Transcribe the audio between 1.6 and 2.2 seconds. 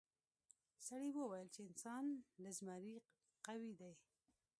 انسان